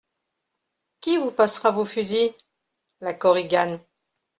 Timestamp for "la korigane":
3.01-3.79